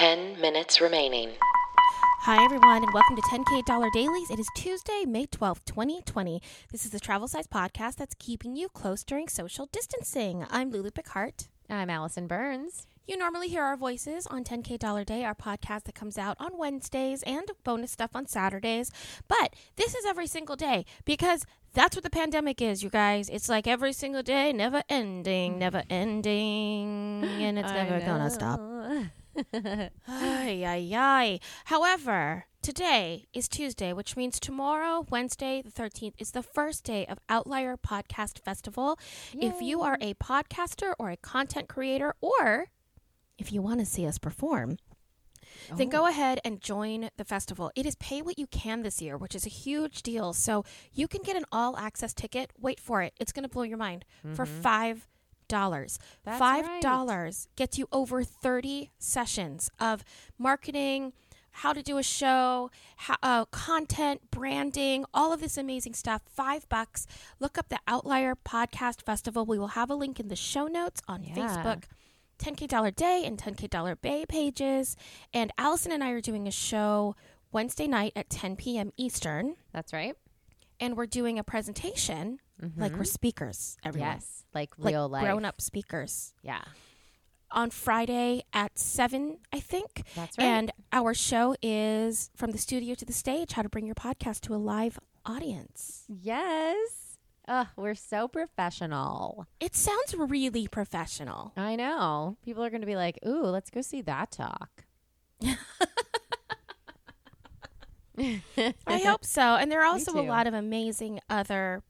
10 0.00 0.40
minutes 0.40 0.80
remaining. 0.80 1.28
Hi, 2.22 2.42
everyone, 2.42 2.82
and 2.82 2.94
welcome 2.94 3.16
to 3.16 3.22
10K 3.22 3.66
Dollar 3.66 3.90
Dailies. 3.92 4.30
It 4.30 4.38
is 4.38 4.48
Tuesday, 4.56 5.04
May 5.06 5.26
12th, 5.26 5.66
2020. 5.66 6.40
This 6.72 6.86
is 6.86 6.90
the 6.90 6.98
travel 6.98 7.28
size 7.28 7.46
podcast 7.46 7.96
that's 7.96 8.14
keeping 8.18 8.56
you 8.56 8.70
close 8.70 9.04
during 9.04 9.28
social 9.28 9.68
distancing. 9.70 10.46
I'm 10.50 10.70
Lulu 10.70 10.90
Picard. 10.90 11.48
I'm 11.68 11.90
Allison 11.90 12.26
Burns. 12.26 12.86
You 13.06 13.18
normally 13.18 13.48
hear 13.48 13.62
our 13.62 13.76
voices 13.76 14.26
on 14.26 14.42
10K 14.42 14.78
Dollar 14.78 15.04
Day, 15.04 15.22
our 15.22 15.34
podcast 15.34 15.84
that 15.84 15.94
comes 15.94 16.16
out 16.16 16.38
on 16.40 16.56
Wednesdays 16.56 17.22
and 17.24 17.50
bonus 17.62 17.92
stuff 17.92 18.12
on 18.16 18.24
Saturdays. 18.26 18.90
But 19.28 19.54
this 19.76 19.94
is 19.94 20.06
every 20.06 20.28
single 20.28 20.56
day 20.56 20.86
because 21.04 21.44
that's 21.74 21.94
what 21.94 22.04
the 22.04 22.08
pandemic 22.08 22.62
is, 22.62 22.82
you 22.82 22.88
guys. 22.88 23.28
It's 23.28 23.50
like 23.50 23.66
every 23.66 23.92
single 23.92 24.22
day, 24.22 24.50
never 24.54 24.82
ending, 24.88 25.58
never 25.58 25.82
ending, 25.90 27.22
and 27.22 27.58
it's 27.58 27.70
never 27.72 28.00
gonna 28.00 28.30
stop. 28.30 28.60
Ay, 30.08 30.64
ay, 30.64 30.90
ay. 30.94 31.40
However, 31.66 32.46
today 32.62 33.26
is 33.32 33.48
Tuesday, 33.48 33.92
which 33.92 34.16
means 34.16 34.40
tomorrow, 34.40 35.06
Wednesday, 35.10 35.62
the 35.62 35.70
13th, 35.70 36.14
is 36.18 36.32
the 36.32 36.42
first 36.42 36.84
day 36.84 37.06
of 37.06 37.18
Outlier 37.28 37.76
Podcast 37.76 38.38
Festival. 38.40 38.98
If 39.32 39.60
you 39.60 39.82
are 39.82 39.98
a 40.00 40.14
podcaster 40.14 40.94
or 40.98 41.10
a 41.10 41.16
content 41.16 41.68
creator, 41.68 42.14
or 42.20 42.66
if 43.38 43.52
you 43.52 43.62
want 43.62 43.80
to 43.80 43.86
see 43.86 44.06
us 44.06 44.18
perform, 44.18 44.78
then 45.76 45.88
go 45.88 46.02
oh. 46.02 46.08
ahead 46.08 46.40
and 46.44 46.60
join 46.60 47.10
the 47.16 47.24
festival. 47.24 47.70
It 47.74 47.86
is 47.86 47.94
pay 47.96 48.22
what 48.22 48.38
you 48.38 48.46
can 48.46 48.82
this 48.82 49.00
year, 49.00 49.16
which 49.16 49.34
is 49.34 49.46
a 49.46 49.50
huge 49.50 50.02
deal. 50.02 50.32
So 50.32 50.64
you 50.92 51.08
can 51.08 51.22
get 51.22 51.36
an 51.36 51.44
all 51.52 51.76
access 51.76 52.12
ticket. 52.12 52.50
Wait 52.58 52.80
for 52.80 53.02
it. 53.02 53.14
It's 53.20 53.32
going 53.32 53.44
to 53.44 53.48
blow 53.48 53.62
your 53.62 53.78
mind 53.78 54.04
for 54.34 54.44
mm-hmm. 54.44 54.60
$5. 55.50 55.98
That's 56.24 56.38
Five 56.38 56.66
right. 56.66 56.82
dollars 56.82 57.48
gets 57.56 57.78
you 57.78 57.86
over 57.92 58.22
30 58.24 58.90
sessions 58.98 59.70
of 59.78 60.04
marketing, 60.38 61.12
how 61.52 61.72
to 61.72 61.82
do 61.82 61.98
a 61.98 62.02
show, 62.02 62.70
how, 62.96 63.16
uh, 63.22 63.44
content, 63.46 64.30
branding, 64.30 65.04
all 65.12 65.32
of 65.32 65.40
this 65.40 65.56
amazing 65.58 65.94
stuff. 65.94 66.22
Five 66.26 66.68
bucks. 66.68 67.06
Look 67.40 67.58
up 67.58 67.68
the 67.68 67.78
Outlier 67.86 68.34
Podcast 68.36 69.02
Festival. 69.02 69.44
We 69.44 69.58
will 69.58 69.68
have 69.68 69.90
a 69.90 69.94
link 69.94 70.20
in 70.20 70.28
the 70.28 70.36
show 70.36 70.66
notes 70.68 71.00
on 71.08 71.24
Yeah. 71.24 71.34
Facebook. 71.34 71.84
10K 72.38 72.66
Dollar 72.66 72.90
Day 72.90 73.24
and 73.26 73.36
10K 73.38 73.68
Dollar 73.68 73.96
Bay 73.96 74.24
pages. 74.26 74.96
And 75.34 75.52
Allison 75.58 75.92
and 75.92 76.02
I 76.02 76.10
are 76.10 76.22
doing 76.22 76.48
a 76.48 76.50
show 76.50 77.14
Wednesday 77.52 77.86
night 77.86 78.12
at 78.16 78.30
10 78.30 78.56
p.m. 78.56 78.92
Eastern. 78.96 79.56
That's 79.72 79.92
right. 79.92 80.16
And 80.80 80.96
we're 80.96 81.06
doing 81.06 81.38
a 81.38 81.44
presentation 81.44 82.40
like 82.76 82.92
we're 82.92 82.98
mm-hmm. 82.98 83.04
speakers, 83.04 83.76
everyone. 83.84 84.10
Yes, 84.12 84.44
like 84.54 84.70
Like 84.78 84.92
real 84.92 85.08
life. 85.08 85.22
grown 85.24 85.44
up 85.44 85.60
speakers 85.60 86.34
Yeah, 86.42 86.60
on 87.50 87.70
Friday 87.70 88.42
at 88.52 88.78
7, 88.78 89.38
I 89.52 89.60
think. 89.60 90.02
that's 90.14 90.36
right. 90.38 90.44
And 90.44 90.72
our 90.92 91.14
show 91.14 91.54
is 91.62 92.30
From 92.36 92.50
the 92.52 92.58
Studio 92.58 92.94
to 92.94 93.04
the 93.04 93.12
Stage 93.12 93.52
How 93.52 93.62
to 93.62 93.68
Bring 93.68 93.86
Your 93.86 93.94
Podcast 93.94 94.40
to 94.42 94.54
a 94.54 94.56
Live 94.56 94.98
Audience. 95.26 96.04
yes. 96.08 97.06
Ugh, 97.48 97.66
we're 97.76 97.94
so 97.96 98.28
professional. 98.28 99.46
It 99.58 99.74
sounds 99.74 100.14
really 100.16 100.68
professional. 100.68 101.52
I 101.56 101.74
know. 101.74 102.36
People 102.44 102.62
are 102.62 102.70
going 102.70 102.82
to 102.82 102.86
be 102.86 102.94
like, 102.94 103.18
"Ooh, 103.26 103.42
let's 103.46 103.70
go 103.70 103.80
see 103.80 104.02
that 104.02 104.30
talk." 104.30 104.84
I 108.86 108.98
hope 109.04 109.24
so. 109.24 109.56
And 109.56 109.70
there 109.70 109.80
are 109.82 109.86
also 109.86 110.12
a 110.12 110.22
lot 110.22 110.46
of 110.46 110.54
amazing 110.54 111.20
other 111.28 111.82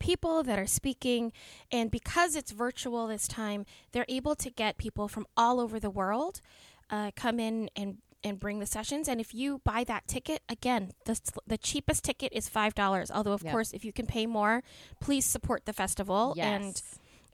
people 0.00 0.42
that 0.42 0.58
are 0.58 0.66
speaking. 0.66 1.32
And 1.70 1.90
because 1.90 2.34
it's 2.36 2.50
virtual 2.52 3.06
this 3.06 3.28
time, 3.28 3.64
they're 3.92 4.06
able 4.08 4.34
to 4.36 4.50
get 4.50 4.78
people 4.78 5.08
from 5.08 5.26
all 5.36 5.60
over 5.60 5.78
the 5.78 5.90
world 5.90 6.40
uh, 6.90 7.10
come 7.16 7.38
in 7.40 7.68
and 7.76 7.98
and 8.24 8.38
bring 8.38 8.60
the 8.60 8.66
sessions. 8.66 9.08
And 9.08 9.20
if 9.20 9.34
you 9.34 9.60
buy 9.64 9.82
that 9.84 10.06
ticket, 10.06 10.42
again, 10.48 10.92
the, 11.06 11.18
the 11.44 11.58
cheapest 11.58 12.04
ticket 12.04 12.32
is 12.32 12.48
five 12.48 12.72
dollars. 12.74 13.10
Although, 13.10 13.32
of 13.32 13.42
Yep. 13.42 13.50
course, 13.52 13.72
if 13.72 13.84
you 13.84 13.92
can 13.92 14.06
pay 14.06 14.26
more, 14.26 14.62
please 15.00 15.24
support 15.24 15.66
the 15.66 15.72
festival 15.72 16.34
and 16.56 16.80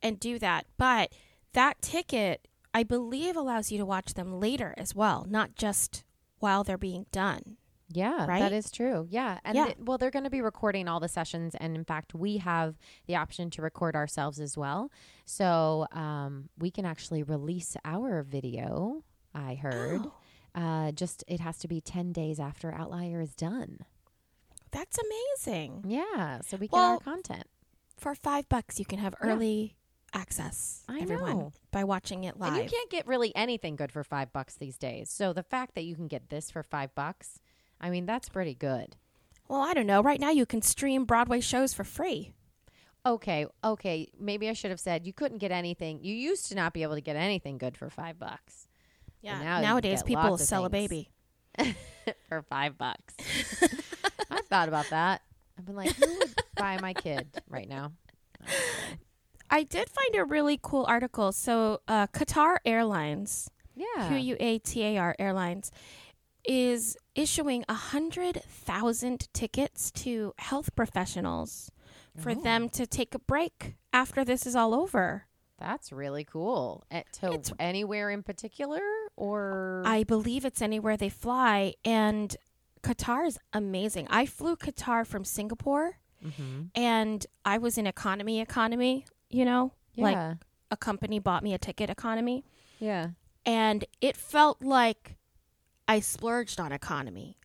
and 0.03 0.19
do 0.20 0.38
that. 0.38 0.64
But 0.78 1.12
that 1.53 1.82
ticket, 1.82 2.48
I 2.72 2.84
believe, 2.84 3.37
allows 3.37 3.70
you 3.70 3.76
to 3.78 3.84
watch 3.84 4.14
them 4.14 4.41
later 4.41 4.75
as 4.78 4.94
well, 4.94 5.26
not 5.28 5.54
just 5.56 6.04
while 6.38 6.64
they're 6.64 6.78
being 6.78 7.04
done. 7.12 7.56
Yeah, 7.91 8.26
Right? 8.26 8.41
that 8.41 8.53
is 8.53 8.71
true. 8.71 9.06
Yeah. 9.10 9.38
And 9.44 9.56
Yeah. 9.56 9.65
th- 9.66 9.78
well, 9.81 9.97
they're 9.99 10.10
going 10.10 10.25
to 10.25 10.31
be 10.31 10.43
recording 10.43 10.88
all 10.88 11.00
the 11.00 11.09
sessions. 11.09 11.54
And 11.59 11.75
in 11.75 11.84
fact, 11.84 12.15
we 12.15 12.37
have 12.38 12.76
the 13.06 13.16
option 13.16 13.49
to 13.50 13.62
record 13.62 13.97
ourselves 13.97 14.38
as 14.41 14.56
well. 14.59 14.91
So 15.25 15.87
um, 15.93 16.50
we 16.59 16.71
can 16.71 16.84
actually 16.84 17.22
release 17.22 17.76
our 17.84 18.22
video, 18.22 19.04
I 19.34 19.54
heard. 19.54 20.03
Oh. 20.04 20.12
Uh, 20.54 20.91
just 20.91 21.22
it 21.28 21.38
has 21.38 21.59
to 21.59 21.69
be 21.69 21.81
10 21.81 22.10
days 22.10 22.41
after 22.41 22.72
Outlier 22.75 23.21
is 23.21 23.37
done. 23.37 23.78
That's 24.72 24.99
amazing. 24.99 25.84
Yeah. 25.87 26.41
So 26.47 26.56
we 26.56 26.66
get 26.66 26.72
Well, 26.72 26.93
our 26.94 26.99
content. 27.00 27.44
For 27.97 28.15
five 28.15 28.49
bucks, 28.49 28.78
you 28.81 28.84
can 28.84 28.99
have 28.99 29.15
Yeah. 29.22 29.28
early 29.31 29.76
access. 30.15 30.84
I 30.88 31.00
everyone 31.00 31.38
know. 31.38 31.53
by 31.70 31.84
watching 31.84 32.25
it 32.25 32.38
live. 32.38 32.55
And 32.55 32.62
you 32.65 32.69
can't 32.69 32.91
get 32.91 33.06
really 33.06 33.34
anything 33.37 33.76
good 33.76 33.93
for 33.93 34.03
five 34.03 34.32
bucks 34.32 34.56
these 34.56 34.78
days. 34.78 35.10
So 35.10 35.32
the 35.32 35.43
fact 35.44 35.75
that 35.75 35.84
you 35.84 35.94
can 35.94 36.09
get 36.09 36.28
this 36.28 36.50
for 36.50 36.62
five 36.62 36.94
bucks, 36.94 37.38
I 37.81 37.91
mean, 37.91 38.06
that's 38.06 38.28
pretty 38.28 38.55
good. 38.55 38.97
well, 39.49 39.61
I 39.61 39.75
don't 39.75 39.87
know. 39.87 40.03
Right 40.03 40.21
now, 40.21 40.31
you 40.31 40.47
can 40.47 40.62
stream 40.62 41.05
Broadway 41.05 41.41
shows 41.41 41.72
for 41.75 41.84
free. 41.84 42.33
Okay, 43.06 43.47
okay. 43.65 44.09
Maybe 44.21 44.49
I 44.49 44.53
should 44.53 44.71
have 44.71 44.81
said 44.81 45.06
you 45.06 45.12
couldn't 45.12 45.39
get 45.39 45.50
anything. 45.50 46.00
You 46.03 46.15
used 46.15 46.49
to 46.49 46.55
not 46.55 46.72
be 46.75 46.83
able 46.83 46.94
to 46.97 47.00
get 47.00 47.17
anything 47.17 47.56
good 47.56 47.77
for 47.77 47.88
five 47.88 48.19
bucks. 48.19 48.69
Yeah. 49.22 49.41
now 49.41 49.61
Nowadays, 49.61 50.03
people 50.03 50.37
sell 50.38 50.65
a 50.65 50.71
baby. 50.71 51.11
for 52.28 52.43
five 52.43 52.77
bucks. 52.77 53.15
I've 54.31 54.47
thought 54.47 54.69
about 54.69 54.91
that. 54.91 55.22
I've 55.59 55.65
been 55.65 55.77
like, 55.77 55.94
who 55.97 56.19
would 56.19 56.34
buy 56.56 56.78
my 56.81 56.93
kid 56.93 57.27
right 57.49 57.69
now? 57.69 57.93
I 59.50 59.62
did 59.62 59.88
find 59.88 60.15
a 60.15 60.25
really 60.25 60.59
cool 60.62 60.84
article. 60.87 61.33
So, 61.33 61.81
uh, 61.88 62.06
Qatar 62.09 62.59
Airlines, 62.67 63.50
Yeah. 63.75 64.09
Q 64.09 64.17
U 64.19 64.37
A 64.38 64.59
T 64.59 64.84
A 64.84 64.99
R 64.99 65.17
Airlines, 65.19 65.72
is 66.44 66.97
issuing 67.15 67.65
a 67.69 67.75
hundred 67.75 68.43
thousand 68.44 69.28
tickets 69.32 69.91
to 69.91 70.34
health 70.38 70.75
professionals 70.75 71.71
for 72.16 72.31
Oh. 72.32 72.34
them 72.34 72.69
to 72.71 72.87
take 72.87 73.15
a 73.15 73.19
break 73.19 73.75
after 73.93 74.25
this 74.25 74.47
is 74.47 74.56
all 74.56 74.75
over. 74.75 75.26
That's 75.59 75.91
really 75.93 76.25
cool. 76.25 76.84
Eh, 76.91 77.03
to 77.21 77.32
It's- 77.32 77.53
anywhere 77.59 78.10
in 78.10 78.22
particular, 78.22 78.81
or 79.16 79.82
I 79.84 80.04
believe 80.04 80.44
it's 80.44 80.62
anywhere 80.62 80.97
they 80.97 81.09
fly, 81.09 81.75
and 81.84 82.37
Qatar 82.82 83.26
is 83.26 83.38
amazing. 83.53 84.06
I 84.09 84.25
flew 84.25 84.55
Qatar 84.56 85.05
from 85.05 85.25
Singapore, 85.25 85.99
Mhm. 86.25 86.70
and 86.76 87.26
I 87.44 87.59
was 87.59 87.76
in 87.76 87.87
economy 87.88 88.41
economy. 88.41 89.05
You 89.31 89.44
know, 89.44 89.72
like 89.97 90.38
a 90.70 90.76
company 90.76 91.19
bought 91.19 91.43
me 91.43 91.53
a 91.55 91.59
ticket 91.59 91.91
economy, 91.91 92.44
yeah. 92.78 93.10
and 93.44 93.84
it 94.00 94.16
felt 94.16 94.62
like 94.62 95.18
I 95.88 96.00
splurged 96.00 96.60
on 96.60 96.71
economy. 96.71 97.38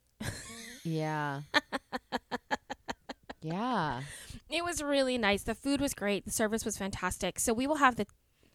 Yeah. 0.83 1.41
yeah. 3.41 4.01
It 4.49 4.63
was 4.63 4.83
really 4.83 5.17
nice. 5.17 5.43
The 5.43 5.55
food 5.55 5.79
was 5.79 5.93
great. 5.93 6.25
The 6.25 6.31
service 6.31 6.65
was 6.65 6.77
fantastic. 6.77 7.39
So 7.39 7.53
we 7.53 7.67
will 7.67 7.77
have 7.77 7.95
the 7.95 8.05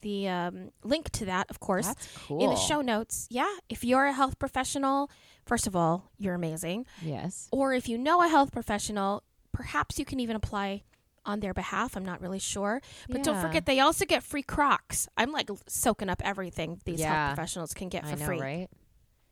the 0.00 0.28
um, 0.28 0.71
link 0.84 1.10
to 1.10 1.25
that, 1.25 1.50
of 1.50 1.59
course, 1.59 1.93
cool. 2.28 2.44
in 2.44 2.50
the 2.50 2.56
show 2.56 2.81
notes. 2.81 3.26
Yeah, 3.31 3.53
if 3.69 3.82
you're 3.82 4.06
a 4.06 4.12
health 4.12 4.38
professional, 4.38 5.10
first 5.44 5.66
of 5.66 5.75
all, 5.75 6.12
you're 6.19 6.37
amazing. 6.37 6.87
Yes. 7.03 7.49
Or 7.50 7.72
if 7.75 7.88
you 7.88 7.99
know 7.99 8.22
a 8.22 8.28
health 8.28 8.53
professional, 8.53 9.25
perhaps 9.50 9.99
you 9.99 10.05
can 10.05 10.20
even 10.20 10.37
apply 10.37 10.84
on 11.25 11.41
their 11.41 11.53
behalf. 11.53 11.97
I'm 11.97 12.05
not 12.05 12.20
really 12.20 12.38
sure. 12.38 12.81
But 13.09 13.25
don't 13.25 13.41
forget, 13.41 13.66
they 13.66 13.81
also 13.81 14.05
get 14.05 14.22
free 14.22 14.43
Crocs. 14.43 15.09
I'm 15.16 15.32
like 15.32 15.50
soaking 15.66 16.09
up 16.09 16.22
everything 16.25 16.81
these 16.84 17.00
Yeah. 17.00 17.12
health 17.26 17.37
professionals 17.37 17.75
can 17.75 17.88
get 17.88 18.06
for 18.06 18.12
I 18.12 18.19
know, 18.19 18.25
free. 18.25 18.41
right? 18.41 18.69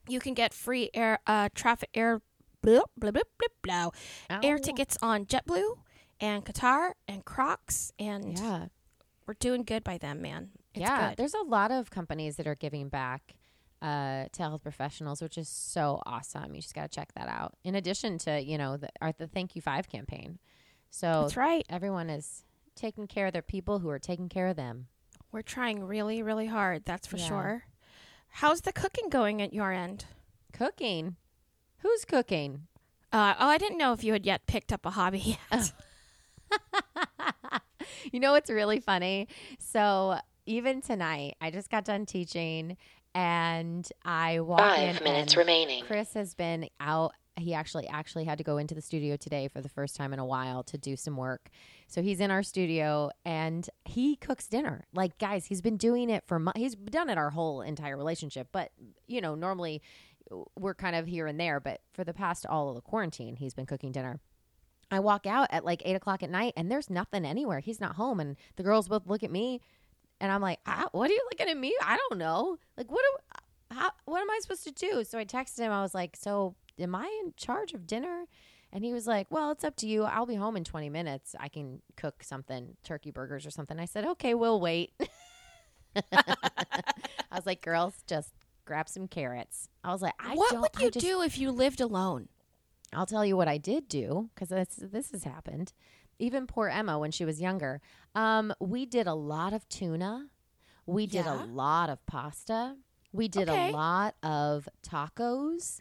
You 0.08 0.20
can 0.20 0.34
get 0.34 0.54
free 0.54 0.90
air, 0.94 1.18
uh, 1.26 1.48
traffic 1.54 1.90
air, 1.94 2.20
blah, 2.62 2.82
blah, 2.96 3.10
blah, 3.10 3.22
blah, 3.62 3.90
blah, 4.30 4.40
air 4.42 4.58
tickets 4.58 4.96
on 5.02 5.24
JetBlue 5.26 5.78
and 6.20 6.44
Qatar 6.44 6.92
and 7.08 7.24
Crocs, 7.24 7.92
and 7.98 8.38
Yeah. 8.38 8.66
we're 9.26 9.34
doing 9.34 9.62
good 9.64 9.84
by 9.84 9.98
them, 9.98 10.22
man. 10.22 10.50
It's 10.74 10.80
yeah. 10.82 11.10
good. 11.10 11.16
There's 11.18 11.34
a 11.34 11.42
lot 11.42 11.70
of 11.70 11.90
companies 11.90 12.36
that 12.36 12.46
are 12.46 12.54
giving 12.54 12.88
back 12.88 13.34
uh, 13.82 14.24
to 14.32 14.42
health 14.42 14.62
professionals, 14.62 15.20
which 15.20 15.36
is 15.36 15.48
so 15.50 16.00
awesome. 16.06 16.54
You 16.54 16.62
just 16.62 16.74
got 16.74 16.90
to 16.90 16.94
check 17.00 17.12
that 17.14 17.28
out. 17.28 17.54
In 17.62 17.74
addition 17.74 18.16
to, 18.18 18.42
you 18.42 18.56
know, 18.56 18.78
the, 18.78 18.88
our, 19.02 19.12
the 19.12 19.26
Thank 19.26 19.54
You 19.54 19.60
Five 19.60 19.88
campaign. 19.88 20.38
So 20.90 21.22
That's 21.22 21.36
right. 21.36 21.64
everyone 21.68 22.08
is 22.08 22.44
taking 22.74 23.06
care 23.06 23.26
of 23.26 23.32
their 23.34 23.42
people 23.42 23.80
who 23.80 23.90
are 23.90 23.98
taking 23.98 24.30
care 24.30 24.46
of 24.48 24.56
them. 24.56 24.86
We're 25.30 25.42
trying 25.42 25.84
really, 25.84 26.22
really 26.22 26.46
hard. 26.46 26.84
That's 26.86 27.06
for 27.06 27.18
Yeah. 27.18 27.26
sure. 27.28 27.64
How's 28.30 28.60
the 28.62 28.72
cooking 28.72 29.08
going 29.08 29.40
at 29.40 29.52
your 29.54 29.72
end? 29.72 30.04
Cooking. 30.52 31.16
Who's 31.78 32.04
cooking? 32.04 32.66
Uh, 33.12 33.34
oh, 33.38 33.48
I 33.48 33.58
didn't 33.58 33.78
know 33.78 33.92
if 33.92 34.04
you 34.04 34.12
had 34.12 34.26
yet 34.26 34.46
picked 34.46 34.72
up 34.72 34.84
a 34.84 34.90
hobby 34.90 35.36
yet. 35.50 35.72
you 38.12 38.20
know 38.20 38.32
what's 38.32 38.50
really 38.50 38.80
funny? 38.80 39.28
So 39.58 40.18
even 40.44 40.80
tonight, 40.82 41.36
I 41.40 41.50
just 41.50 41.70
got 41.70 41.84
done 41.84 42.04
teaching 42.06 42.76
and 43.14 43.88
I 44.04 44.40
walk 44.40 44.58
Five 44.60 44.98
in. 44.98 45.04
minutes 45.04 45.32
and 45.32 45.38
remaining. 45.38 45.84
Chris 45.84 46.12
has 46.14 46.34
been 46.34 46.68
out. 46.80 47.12
He 47.38 47.52
actually 47.54 47.86
actually 47.86 48.24
had 48.24 48.38
to 48.38 48.44
go 48.44 48.56
into 48.56 48.74
the 48.74 48.80
studio 48.80 49.16
today 49.16 49.48
for 49.48 49.60
the 49.60 49.68
first 49.68 49.94
time 49.94 50.12
in 50.12 50.18
a 50.18 50.24
while 50.24 50.62
to 50.64 50.78
do 50.78 50.96
some 50.96 51.16
work. 51.16 51.50
So 51.86 52.02
he's 52.02 52.20
in 52.20 52.30
our 52.30 52.42
studio 52.42 53.10
and 53.24 53.68
he 53.84 54.16
cooks 54.16 54.46
dinner. 54.46 54.86
Like 54.94 55.18
guys, 55.18 55.46
he's 55.46 55.60
been 55.60 55.76
doing 55.76 56.08
it 56.08 56.24
for 56.26 56.38
mo- 56.38 56.52
he's 56.56 56.74
done 56.74 57.10
it 57.10 57.18
our 57.18 57.30
whole 57.30 57.60
entire 57.60 57.96
relationship. 57.96 58.48
But 58.52 58.70
you 59.06 59.20
know, 59.20 59.34
normally 59.34 59.82
we're 60.58 60.74
kind 60.74 60.96
of 60.96 61.06
here 61.06 61.26
and 61.26 61.38
there. 61.38 61.60
But 61.60 61.80
for 61.92 62.04
the 62.04 62.14
past 62.14 62.46
all 62.46 62.70
of 62.70 62.74
the 62.74 62.80
quarantine, 62.80 63.36
he's 63.36 63.54
been 63.54 63.66
cooking 63.66 63.92
dinner. 63.92 64.18
I 64.90 65.00
walk 65.00 65.26
out 65.26 65.48
at 65.50 65.64
like 65.64 65.82
eight 65.84 65.96
o'clock 65.96 66.22
at 66.22 66.30
night 66.30 66.52
and 66.56 66.70
there's 66.70 66.88
nothing 66.90 67.24
anywhere. 67.24 67.60
He's 67.60 67.80
not 67.80 67.96
home, 67.96 68.20
and 68.20 68.36
the 68.56 68.62
girls 68.62 68.88
both 68.88 69.06
look 69.06 69.22
at 69.22 69.30
me, 69.30 69.60
and 70.20 70.30
I'm 70.30 70.40
like, 70.40 70.60
"Ah, 70.66 70.86
"What 70.92 71.10
are 71.10 71.14
you 71.14 71.28
looking 71.30 71.48
at 71.48 71.56
me? 71.56 71.76
I 71.82 71.96
don't 71.96 72.18
know. 72.18 72.56
Like, 72.76 72.90
what? 72.90 73.02
Do, 73.02 73.76
how? 73.76 73.90
What 74.04 74.20
am 74.20 74.30
I 74.30 74.38
supposed 74.40 74.64
to 74.64 74.72
do?" 74.72 75.04
So 75.04 75.18
I 75.18 75.24
texted 75.24 75.58
him. 75.58 75.72
I 75.72 75.82
was 75.82 75.94
like, 75.94 76.16
"So, 76.16 76.54
am 76.78 76.94
I 76.94 77.06
in 77.24 77.32
charge 77.36 77.72
of 77.74 77.86
dinner?" 77.86 78.24
And 78.72 78.84
he 78.84 78.92
was 78.92 79.06
like, 79.06 79.26
"Well, 79.30 79.50
it's 79.52 79.64
up 79.64 79.76
to 79.76 79.86
you. 79.86 80.04
I'll 80.04 80.26
be 80.26 80.34
home 80.34 80.56
in 80.56 80.64
20 80.64 80.88
minutes. 80.90 81.34
I 81.38 81.48
can 81.48 81.80
cook 81.96 82.22
something, 82.22 82.76
turkey 82.84 83.10
burgers 83.10 83.46
or 83.46 83.50
something." 83.50 83.78
I 83.78 83.84
said, 83.86 84.04
"Okay, 84.04 84.34
we'll 84.34 84.60
wait." 84.60 84.92
I 86.12 86.34
was 87.32 87.46
like, 87.46 87.62
"Girls, 87.62 88.02
just 88.06 88.32
grab 88.64 88.88
some 88.88 89.08
carrots." 89.08 89.68
I 89.84 89.92
was 89.92 90.02
like, 90.02 90.14
"I 90.18 90.34
what 90.34 90.60
would 90.60 90.82
you 90.82 90.90
just- 90.90 91.04
do 91.06 91.22
if 91.22 91.38
you 91.38 91.50
lived 91.50 91.80
alone? 91.80 92.28
I'll 92.92 93.06
tell 93.06 93.24
you 93.24 93.36
what 93.36 93.48
I 93.48 93.58
did 93.58 93.88
do 93.88 94.30
because 94.34 94.48
this 94.48 94.76
this 94.80 95.10
has 95.12 95.24
happened. 95.24 95.72
Even 96.18 96.46
poor 96.46 96.68
Emma 96.68 96.98
when 96.98 97.10
she 97.10 97.24
was 97.24 97.40
younger. 97.40 97.80
Um, 98.14 98.54
we 98.60 98.86
did 98.86 99.06
a 99.06 99.14
lot 99.14 99.52
of 99.52 99.68
tuna. 99.68 100.28
We 100.86 101.06
did 101.06 101.26
Yeah. 101.26 101.42
a 101.42 101.46
lot 101.46 101.90
of 101.90 102.04
pasta. 102.06 102.76
We 103.12 103.28
did 103.28 103.48
Okay. 103.50 103.70
a 103.70 103.72
lot 103.72 104.14
of 104.22 104.68
tacos. 104.82 105.80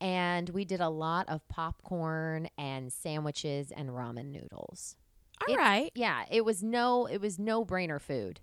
And 0.00 0.48
we 0.50 0.64
did 0.64 0.80
a 0.80 0.88
lot 0.88 1.28
of 1.28 1.46
popcorn 1.48 2.48
and 2.56 2.92
sandwiches 2.92 3.72
and 3.72 3.90
ramen 3.90 4.30
noodles. 4.30 4.96
All 5.48 5.56
right. 5.56 5.86
It's- 5.86 5.90
Yeah, 5.94 6.24
it 6.30 6.44
was 6.44 6.62
no 6.62 7.06
it 7.06 7.20
was 7.20 7.38
no 7.38 7.64
brainer 7.64 8.00
food. 8.00 8.40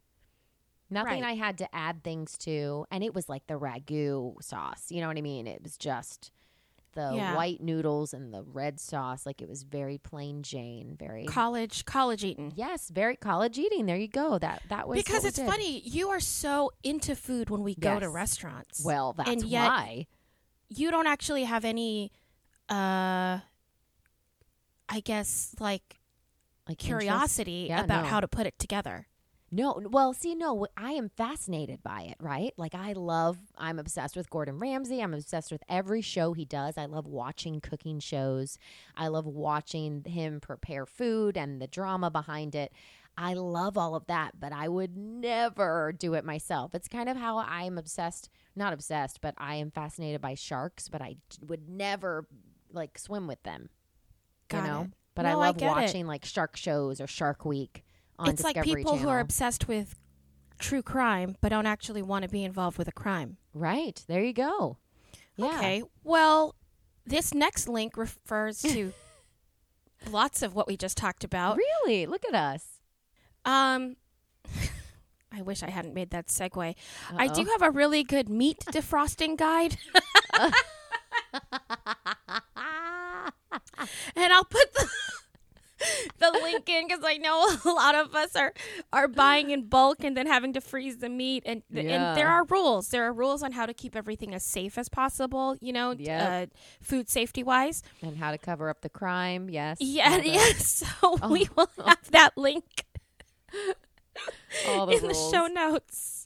Nothing 0.90 1.22
Right. 1.22 1.32
I 1.32 1.34
had 1.36 1.58
to 1.60 1.76
add 1.76 2.04
things 2.04 2.38
to, 2.40 2.86
and 2.92 3.04
it 3.04 3.14
was 3.16 3.28
like 3.28 3.48
the 3.48 3.56
ragu 3.60 4.42
sauce. 4.44 4.92
You 4.92 5.02
know 5.02 5.08
what 5.08 5.18
I 5.18 5.22
mean? 5.22 5.48
It 5.48 5.64
was 5.64 5.78
just 5.78 6.30
the 6.94 7.12
Yeah. 7.16 7.36
white 7.36 7.60
noodles 7.62 8.14
and 8.14 8.34
the 8.34 8.44
red 8.44 8.80
sauce. 8.80 9.26
Like 9.26 9.42
it 9.42 9.50
was 9.50 9.64
very 9.64 9.98
plain 9.98 10.44
Jane. 10.44 10.96
Very 10.98 11.26
College, 11.26 11.84
college 11.86 12.24
eating. 12.24 12.54
yes, 12.56 12.90
very 12.90 13.16
college 13.16 13.58
eating. 13.58 13.86
There 13.88 13.98
you 13.98 14.08
go. 14.08 14.38
That 14.38 14.62
that 14.70 14.88
was 14.88 14.98
Because 14.98 15.26
it's 15.26 15.40
funny, 15.40 15.80
you 15.82 16.10
are 16.10 16.20
so 16.22 16.72
into 16.84 17.16
food 17.16 17.50
when 17.50 17.64
we 17.64 17.76
go 17.76 18.00
to 18.00 18.10
restaurants. 18.10 18.84
Well, 18.86 19.14
that's 19.14 19.30
And 19.30 19.44
yet- 19.44 19.68
why. 19.68 20.08
You 20.70 20.92
don't 20.92 21.08
actually 21.08 21.44
have 21.44 21.66
any 21.66 22.12
uh 22.70 23.40
I 24.90 25.00
guess 25.04 25.56
like 25.60 26.00
Like 26.68 26.78
curiosity 26.78 27.68
Yeah, 27.70 27.84
about 27.84 28.04
no. 28.04 28.10
how 28.10 28.20
to 28.20 28.28
put 28.28 28.46
it 28.48 28.58
together. 28.60 29.08
No, 29.52 29.80
well, 29.90 30.12
see, 30.14 30.34
no, 30.36 30.66
I 30.76 30.92
am 30.94 31.10
fascinated 31.10 31.84
by 31.84 32.02
it, 32.02 32.16
right? 32.20 32.52
Like, 32.58 32.74
I 32.76 32.94
love, 32.94 33.38
I'm 33.58 33.80
obsessed 33.80 34.16
with 34.18 34.30
Gordon 34.30 34.58
Ramsay. 34.60 35.02
I'm 35.02 35.14
obsessed 35.14 35.52
with 35.52 35.64
every 35.70 36.02
show 36.02 36.34
he 36.34 36.46
does. 36.46 36.78
I 36.78 36.86
love 36.86 37.06
watching 37.06 37.62
cooking 37.62 38.00
shows. 38.00 38.58
I 38.98 39.08
love 39.08 39.26
watching 39.26 40.04
him 40.04 40.40
prepare 40.42 40.86
food 40.86 41.38
and 41.38 41.62
the 41.62 41.68
drama 41.68 42.10
behind 42.10 42.56
it. 42.56 42.74
I 43.18 43.34
love 43.36 43.78
all 43.78 43.96
of 43.96 44.08
that, 44.08 44.40
but 44.40 44.52
I 44.52 44.68
would 44.68 44.98
never 44.98 45.94
do 45.98 46.16
it 46.16 46.26
myself. 46.26 46.76
It's 46.76 46.90
kind 46.90 47.08
of 47.08 47.16
how 47.16 47.38
I'm 47.38 47.78
obsessed, 47.78 48.30
not 48.58 48.74
obsessed, 48.74 49.22
but 49.22 49.36
I 49.38 49.56
am 49.56 49.72
fascinated 49.72 50.20
by 50.20 50.34
sharks, 50.34 50.90
but 50.90 51.02
I 51.02 51.16
would 51.40 51.70
never 51.70 52.28
like 52.74 52.98
swim 53.00 53.26
with 53.28 53.42
them, 53.44 53.70
Got 54.50 54.58
you 54.66 54.68
know? 54.72 54.82
it. 54.82 54.90
But 55.14 55.26
I 55.28 55.32
No, 55.32 55.40
I 55.40 55.46
love 55.46 55.62
it. 55.62 55.66
watching 55.66 56.08
like 56.08 56.26
shark 56.26 56.58
shows 56.58 57.00
or 57.00 57.08
Shark 57.08 57.46
Week 57.46 57.86
on 58.18 58.30
it's 58.30 58.44
like 58.44 58.56
Discovery 58.56 58.82
people 58.82 58.98
who 58.98 59.10
are 59.10 59.20
obsessed 59.20 59.68
with 59.68 59.96
true 60.58 60.82
crime 60.82 61.36
but 61.42 61.50
don't 61.50 61.66
actually 61.66 62.02
want 62.02 62.24
to 62.24 62.30
be 62.30 62.44
involved 62.44 62.78
with 62.78 62.88
a 62.88 62.92
crime. 62.94 63.38
Right. 63.54 64.04
There 64.08 64.24
you 64.24 64.34
go. 64.34 64.78
Yeah. 65.36 65.58
Okay. 65.58 65.84
Well, 66.04 66.56
this 67.06 67.34
next 67.34 67.68
link 67.68 67.98
refers 67.98 68.62
to 68.62 68.94
lots 70.10 70.42
of 70.42 70.56
what 70.56 70.68
we 70.68 70.78
just 70.78 70.98
talked 70.98 71.24
about. 71.24 71.58
Really? 71.58 72.06
Look 72.06 72.24
at 72.28 72.36
us. 72.36 72.80
Um 73.44 73.98
I 75.32 75.42
wish 75.42 75.64
I 75.64 75.70
hadn't 75.70 75.94
made 75.94 76.12
that 76.12 76.28
segue. 76.28 76.76
I 77.16 77.28
do 77.28 77.44
have 77.44 77.62
a 77.62 77.70
really 77.70 78.04
good 78.04 78.30
meat 78.30 78.60
defrosting 78.72 79.38
guide. 79.38 79.76
and 80.34 80.54
I'll 84.34 84.46
put 84.46 84.74
the 84.74 84.90
the 86.20 86.32
link 86.42 86.70
in 86.70 86.88
because 86.88 86.95
I 87.06 87.18
know 87.18 87.48
a 87.66 87.70
lot 87.70 87.96
of 87.96 88.14
us 88.16 88.36
are 88.36 88.54
are 88.94 89.08
buying 89.08 89.50
in 89.52 89.68
bulk 89.68 90.04
and 90.04 90.16
then 90.18 90.28
having 90.28 90.54
to 90.54 90.62
freeze 90.62 90.98
the 90.98 91.10
meat 91.10 91.44
and 91.46 91.64
th- 91.74 91.86
and 91.86 92.18
there 92.18 92.28
are 92.30 92.44
rules. 92.46 92.90
There 92.90 93.04
are 93.06 93.14
rules 93.14 93.44
on 93.44 93.52
how 93.52 93.66
to 93.66 93.74
keep 93.74 93.96
everything 93.96 94.34
as 94.34 94.44
safe 94.44 94.78
as 94.78 94.90
possible. 94.90 95.56
You 95.62 95.74
know, 95.74 95.92
Yep. 95.98 96.52
uh, 96.52 96.56
food 96.82 97.10
safety 97.10 97.44
wise. 97.44 97.84
and 98.02 98.18
how 98.18 98.32
to 98.32 98.38
cover 98.38 98.70
up 98.70 98.82
the 98.82 98.90
crime. 98.90 99.50
Yes. 99.50 99.78
Yeah, 99.80 100.12
All 100.14 100.18
the- 100.22 100.30
yes. 100.30 100.86
So 101.02 101.18
we 101.30 101.48
will 101.56 101.70
have 101.86 102.12
that 102.12 102.38
link 102.38 102.86
All 104.68 104.86
the 104.86 104.94
in 104.98 105.04
rules. 105.04 105.32
the 105.32 105.38
show 105.38 105.48
notes. 105.48 106.26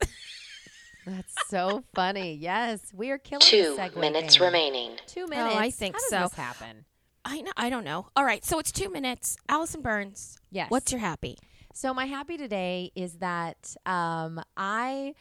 That's 1.06 1.34
so 1.50 1.84
funny. 1.96 2.36
Yes. 2.36 2.82
We 2.94 3.10
are 3.10 3.18
killing 3.18 3.42
Two 3.42 3.76
the 3.76 4.00
minutes 4.00 4.38
game. 4.38 4.46
remaining. 4.46 4.92
Two 5.08 5.26
minutes. 5.28 5.56
Oh, 5.56 5.58
I 5.58 5.72
think 5.72 5.96
how 5.96 6.00
does 6.02 6.10
so. 6.10 6.20
this 6.24 6.34
happen? 6.34 6.86
I 7.26 7.42
know. 7.42 7.52
I 7.58 7.70
don't 7.70 7.84
know. 7.84 8.08
All 8.16 8.24
right, 8.24 8.44
so 8.46 8.60
it's 8.60 8.72
two 8.72 8.90
minutes. 8.90 9.38
Allison 9.48 9.82
Burns. 9.82 10.38
Yes. 10.52 10.70
What's 10.72 10.92
your 10.92 11.02
happy? 11.02 11.38
So 11.74 11.94
my 11.94 12.06
happy 12.06 12.38
today 12.38 12.92
is 12.96 13.16
that 13.20 13.76
um, 13.86 14.42
I 14.58 15.14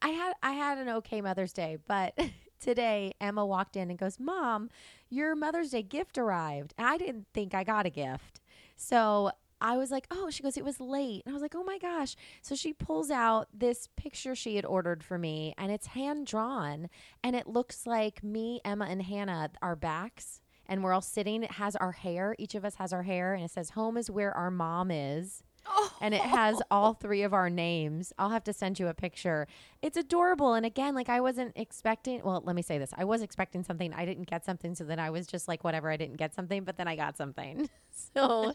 I 0.00 0.08
had 0.08 0.34
I 0.42 0.52
had 0.52 0.78
an 0.78 0.88
okay 0.88 1.20
Mother's 1.20 1.52
Day, 1.52 1.78
but 1.86 2.18
today 2.60 3.12
Emma 3.20 3.44
walked 3.44 3.76
in 3.76 3.90
and 3.90 3.98
goes, 3.98 4.18
"Mom, 4.18 4.70
your 5.08 5.34
Mother's 5.34 5.70
Day 5.70 5.82
gift 5.82 6.18
arrived." 6.18 6.74
And 6.78 6.86
I 6.86 6.96
didn't 6.96 7.26
think 7.34 7.54
I 7.54 7.64
got 7.64 7.86
a 7.86 7.90
gift, 7.90 8.40
so 8.76 9.30
I 9.60 9.76
was 9.76 9.90
like, 9.90 10.06
"Oh," 10.10 10.30
she 10.30 10.42
goes, 10.42 10.56
"It 10.56 10.64
was 10.64 10.80
late," 10.80 11.22
and 11.24 11.32
I 11.32 11.34
was 11.34 11.42
like, 11.42 11.54
"Oh 11.54 11.64
my 11.64 11.78
gosh!" 11.78 12.16
So 12.42 12.54
she 12.54 12.72
pulls 12.72 13.10
out 13.10 13.48
this 13.52 13.88
picture 13.96 14.34
she 14.34 14.56
had 14.56 14.64
ordered 14.64 15.04
for 15.04 15.18
me, 15.18 15.54
and 15.58 15.70
it's 15.70 15.88
hand 15.88 16.26
drawn, 16.26 16.88
and 17.22 17.36
it 17.36 17.46
looks 17.46 17.86
like 17.86 18.22
me, 18.24 18.60
Emma, 18.64 18.86
and 18.86 19.02
Hannah, 19.02 19.50
our 19.62 19.76
backs. 19.76 20.40
And 20.66 20.82
we're 20.82 20.92
all 20.92 21.00
sitting. 21.00 21.42
It 21.42 21.52
has 21.52 21.76
our 21.76 21.92
hair. 21.92 22.34
Each 22.38 22.54
of 22.54 22.64
us 22.64 22.76
has 22.76 22.92
our 22.92 23.02
hair, 23.02 23.34
and 23.34 23.44
it 23.44 23.50
says, 23.50 23.70
"Home 23.70 23.96
is 23.96 24.10
where 24.10 24.34
our 24.36 24.50
mom 24.50 24.90
is." 24.90 25.42
Oh. 25.66 25.90
and 26.00 26.12
it 26.12 26.20
has 26.20 26.60
oh. 26.60 26.64
all 26.70 26.92
three 26.92 27.22
of 27.22 27.32
our 27.32 27.48
names. 27.48 28.12
I'll 28.18 28.30
have 28.30 28.44
to 28.44 28.52
send 28.52 28.78
you 28.78 28.88
a 28.88 28.94
picture. 28.94 29.46
It's 29.82 29.96
adorable. 29.96 30.54
And 30.54 30.66
again, 30.66 30.94
like 30.94 31.08
I 31.08 31.20
wasn't 31.20 31.52
expecting, 31.56 32.22
well, 32.22 32.42
let 32.44 32.54
me 32.54 32.62
say 32.62 32.78
this. 32.78 32.92
I 32.96 33.04
was 33.04 33.22
expecting 33.22 33.62
something. 33.64 33.92
I 33.94 34.04
didn't 34.04 34.28
get 34.28 34.44
something. 34.44 34.74
So 34.74 34.84
then 34.84 34.98
I 34.98 35.10
was 35.10 35.26
just 35.26 35.48
like, 35.48 35.64
whatever, 35.64 35.90
I 35.90 35.96
didn't 35.96 36.16
get 36.16 36.34
something, 36.34 36.64
but 36.64 36.76
then 36.76 36.88
I 36.88 36.96
got 36.96 37.16
something. 37.16 37.68
So, 38.12 38.52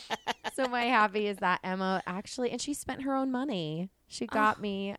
so 0.54 0.66
my 0.66 0.82
happy 0.82 1.28
is 1.28 1.36
that 1.36 1.60
Emma 1.62 2.02
actually, 2.08 2.50
and 2.50 2.60
she 2.60 2.74
spent 2.74 3.02
her 3.02 3.14
own 3.14 3.30
money. 3.30 3.88
She 4.08 4.26
got 4.26 4.60
me 4.60 4.96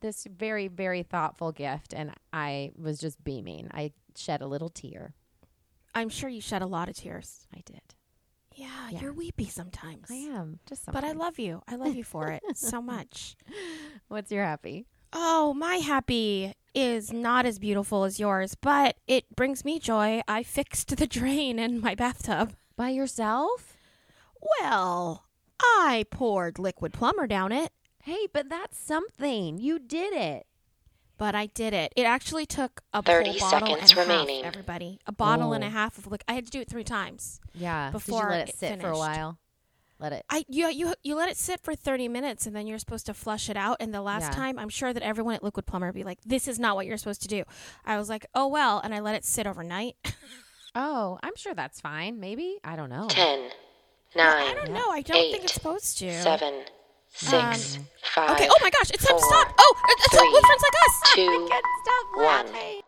this 0.00 0.26
very, 0.34 0.66
very 0.66 1.02
thoughtful 1.02 1.52
gift. 1.52 1.92
And 1.92 2.12
I 2.32 2.72
was 2.74 2.98
just 2.98 3.22
beaming. 3.22 3.68
I 3.72 3.92
shed 4.16 4.40
a 4.40 4.46
little 4.46 4.70
tear. 4.70 5.14
I'm 5.94 6.08
sure 6.08 6.28
you 6.28 6.40
shed 6.40 6.62
a 6.62 6.66
lot 6.66 6.88
of 6.88 6.96
tears. 6.96 7.46
I 7.54 7.60
did. 7.64 7.80
Yeah, 8.54 8.90
Yeah. 8.90 9.00
you're 9.00 9.12
weepy 9.12 9.46
sometimes. 9.46 10.10
I 10.10 10.14
am 10.14 10.60
just 10.68 10.86
But 10.86 11.04
I 11.04 11.12
love 11.12 11.38
you. 11.38 11.62
I 11.68 11.76
love 11.76 11.94
you 11.96 12.04
for 12.04 12.30
it 12.30 12.42
so 12.54 12.80
much. 12.80 13.36
What's 14.08 14.30
your 14.30 14.44
happy? 14.44 14.86
Oh, 15.12 15.54
my 15.54 15.76
happy 15.76 16.52
is 16.74 17.12
not 17.12 17.46
as 17.46 17.58
beautiful 17.60 18.04
as 18.04 18.18
yours, 18.18 18.54
but 18.60 18.96
it 19.06 19.34
brings 19.36 19.64
me 19.64 19.78
joy. 19.78 20.20
I 20.26 20.42
fixed 20.42 20.96
the 20.96 21.06
drain 21.06 21.58
in 21.58 21.80
my 21.80 21.94
bathtub. 21.94 22.54
By 22.76 22.88
yourself? 22.90 23.76
Well, 24.60 25.24
I 25.60 26.04
poured 26.10 26.58
liquid 26.58 26.92
plumber 26.92 27.26
down 27.28 27.52
it, 27.52 27.72
Hey, 28.02 28.26
but 28.32 28.50
that's 28.50 28.76
something. 28.78 29.56
You 29.58 29.78
did 29.78 30.12
it. 30.12 30.46
But 31.16 31.34
I 31.34 31.46
did 31.46 31.72
it. 31.72 31.92
It 31.96 32.02
actually 32.04 32.44
took 32.46 32.82
a 32.92 33.00
30 33.02 33.38
whole 33.38 33.50
bottle 33.50 33.68
seconds 33.68 33.90
and 33.92 33.98
a 33.98 34.02
half, 34.02 34.08
remaining. 34.08 34.44
everybody, 34.44 34.98
a 35.06 35.12
bottle 35.12 35.52
and 35.52 35.62
a 35.62 35.70
half 35.70 35.96
of 35.96 36.06
liquid. 36.06 36.24
I 36.26 36.32
had 36.34 36.44
to 36.46 36.50
do 36.50 36.60
it 36.60 36.68
three 36.68 36.82
times. 36.84 37.40
Yeah. 37.54 37.90
Before 37.90 38.22
Did 38.22 38.24
you 38.24 38.30
let 38.30 38.40
it 38.40 38.48
it 38.50 38.56
sit 38.58 38.80
for 38.80 38.88
a 38.88 38.98
while? 38.98 39.38
Let 40.00 40.12
it. 40.12 40.24
I 40.28 40.44
you 40.48 40.66
you 40.68 40.92
you 41.04 41.14
let 41.14 41.28
it 41.30 41.36
sit 41.36 41.60
for 41.60 41.76
30 41.76 42.08
minutes 42.08 42.46
and 42.46 42.54
then 42.56 42.66
you're 42.66 42.80
supposed 42.80 43.06
to 43.06 43.14
flush 43.14 43.48
it 43.48 43.56
out 43.56 43.76
and 43.78 43.94
the 43.94 44.02
last 44.02 44.24
Yeah. 44.24 44.30
time 44.30 44.58
I'm 44.58 44.68
sure 44.68 44.92
that 44.92 45.04
everyone 45.04 45.36
at 45.36 45.44
Liquid-Plumr 45.44 45.86
would 45.86 45.94
be 45.94 46.02
like 46.02 46.18
this 46.26 46.48
is 46.48 46.58
not 46.58 46.74
what 46.74 46.84
you're 46.86 46.96
supposed 46.96 47.22
to 47.22 47.28
do. 47.28 47.44
I 47.86 47.96
was 47.96 48.08
like, 48.08 48.26
"Oh 48.34 48.48
well," 48.48 48.80
and 48.82 48.92
I 48.92 48.98
let 48.98 49.14
it 49.14 49.24
sit 49.24 49.46
overnight. 49.46 49.96
Oh, 50.76 51.20
I'm 51.22 51.36
sure 51.36 51.54
that's 51.54 51.80
fine. 51.80 52.18
Maybe. 52.18 52.58
I 52.64 52.74
don't 52.74 52.90
know. 52.90 53.06
Ten, 53.08 53.48
I 54.16 54.54
don't 54.56 54.72
know. 54.72 54.90
I 54.90 55.02
don't 55.02 55.30
think 55.30 55.44
it's 55.44 55.54
supposed 55.54 55.98
to. 55.98 56.12
seven, 56.20 56.64
six, 57.14 57.76
um, 57.76 57.86
five, 58.02 58.30
Okay. 58.32 58.48
Oh 58.50 58.58
my 58.62 58.70
gosh, 58.70 58.90
it's 58.90 59.04
time 59.06 59.16
to 59.16 59.22
stop. 59.24 59.54
Oh, 59.58 59.74
it's 59.88 60.08
three, 60.10 60.30
friends 60.30 60.62
like 60.62 60.78
us. 60.86 60.94
two, 61.14 61.48
Can't 61.50 61.66
stop 61.82 62.06
one. 62.16 62.24
laughing. 62.52 62.83